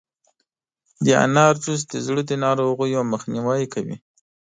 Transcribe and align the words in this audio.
د 1.05 1.07
انار 1.23 1.55
جوس 1.63 1.81
د 1.87 1.93
زړه 2.05 2.21
د 2.29 2.31
ناروغیو 2.45 3.01
مخنیوی 3.13 3.63
کوي. 3.73 3.97